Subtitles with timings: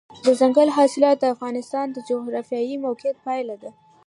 [0.25, 3.71] دځنګل حاصلات د افغانستان د جغرافیایي موقیعت پایله ده.